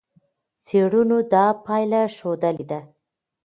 څېړنو 0.65 1.19
دا 1.33 1.45
پایله 1.65 2.01
ښودلې 2.15 2.65
ده. 2.71 2.79